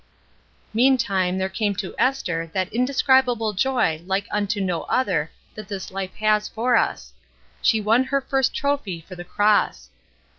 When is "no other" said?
4.59-5.29